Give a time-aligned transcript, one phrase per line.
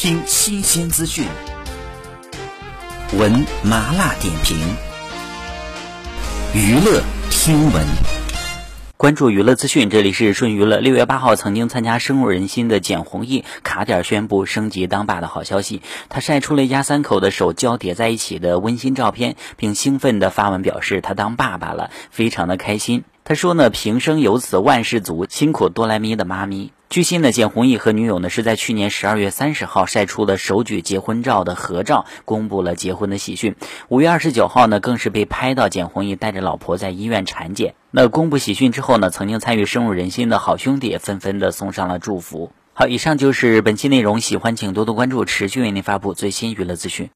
[0.00, 1.26] 听新鲜资讯，
[3.14, 4.56] 闻麻辣点评，
[6.54, 8.17] 娱乐听闻。
[8.98, 10.78] 关注娱乐资讯，这里是顺娱乐。
[10.78, 15.82] 六月八号，曾经参加深入人心的简弘毅卡点宣布升级当爸的好消息。
[16.08, 23.04] 他晒出了一家三口的手交叠在一起的温馨照片，并兴奋地发文表示他当爸爸了，非常的开心。
[23.22, 26.72] 他说呢，平生有此万事足，辛苦多来咪的妈咪。
[26.90, 33.54] 据悉呢，简弘毅和女友呢是在去年十二月三十号晒出了手举结婚照的合照，公布了结婚的喜讯。
[33.90, 37.76] 五月二十九号呢，更是被拍到简弘毅带着老婆在医院产检。
[37.90, 42.52] 那公布喜讯之后呢，曾经参与深入人心的好兄弟也纷纷的送上了祝福。
[42.74, 47.06] 好，以上就是本期内容，喜欢请多多关注，持续为您发布最新娱乐资讯。